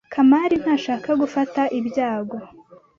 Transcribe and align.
Kamari 0.13 0.55
ntashaka 0.63 1.09
gufata 1.21 1.61
ibyago. 1.79 2.37